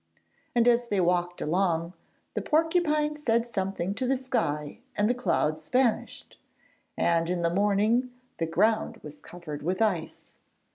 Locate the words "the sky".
4.07-4.79